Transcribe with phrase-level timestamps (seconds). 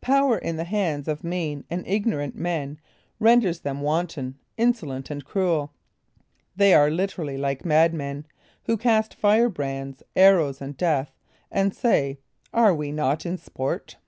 [0.00, 2.80] Power in the hands of mean and ignorant men
[3.20, 5.70] renders them wanton, insolent and cruel.
[6.56, 8.26] They are literally like madmen,
[8.64, 11.12] who cast firebrands, arrows and death,
[11.52, 12.18] and say,
[12.52, 13.98] "Are not we in sport?"